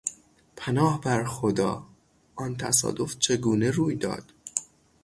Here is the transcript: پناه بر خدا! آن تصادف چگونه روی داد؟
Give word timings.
پناه 0.55 1.01
بر 1.01 1.23
خدا! 1.23 1.83
آن 2.35 2.55
تصادف 2.55 3.19
چگونه 3.19 3.71
روی 3.71 3.95
داد؟ 3.95 4.33